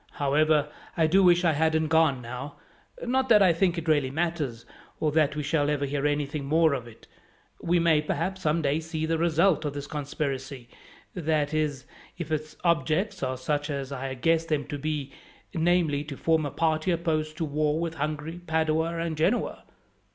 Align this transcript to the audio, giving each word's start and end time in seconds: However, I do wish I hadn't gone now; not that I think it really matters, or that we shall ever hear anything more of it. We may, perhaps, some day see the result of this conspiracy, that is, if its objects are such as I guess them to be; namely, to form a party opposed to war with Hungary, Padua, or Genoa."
However, 0.13 0.71
I 0.97 1.05
do 1.05 1.21
wish 1.21 1.45
I 1.45 1.51
hadn't 1.53 1.89
gone 1.89 2.23
now; 2.23 2.55
not 3.05 3.29
that 3.29 3.43
I 3.43 3.53
think 3.53 3.77
it 3.77 3.87
really 3.87 4.09
matters, 4.09 4.65
or 4.99 5.11
that 5.11 5.35
we 5.35 5.43
shall 5.43 5.69
ever 5.69 5.85
hear 5.85 6.07
anything 6.07 6.43
more 6.45 6.73
of 6.73 6.87
it. 6.87 7.05
We 7.61 7.77
may, 7.77 8.01
perhaps, 8.01 8.41
some 8.41 8.63
day 8.63 8.79
see 8.79 9.05
the 9.05 9.19
result 9.19 9.63
of 9.63 9.73
this 9.73 9.85
conspiracy, 9.85 10.69
that 11.13 11.53
is, 11.53 11.85
if 12.17 12.31
its 12.31 12.57
objects 12.63 13.21
are 13.21 13.37
such 13.37 13.69
as 13.69 13.91
I 13.91 14.15
guess 14.15 14.43
them 14.43 14.65
to 14.69 14.79
be; 14.79 15.11
namely, 15.53 16.03
to 16.05 16.17
form 16.17 16.47
a 16.47 16.49
party 16.49 16.89
opposed 16.89 17.37
to 17.37 17.45
war 17.45 17.79
with 17.79 17.93
Hungary, 17.93 18.41
Padua, 18.47 18.95
or 18.97 19.09
Genoa." 19.11 19.65